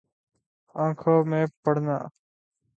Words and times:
آنکھوں 0.75 1.19
میں 1.25 1.45
پھرنا 1.63 1.97